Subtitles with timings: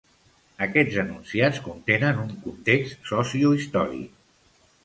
[0.65, 4.61] Aquests enunciats contenen un context sociohistòric.